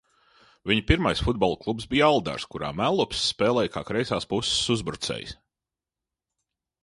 [0.69, 5.35] Viņa pirmais futbola klubs bija Aldaris, kurā Mellups spēlēja kā kreisās puses uzbrucējs.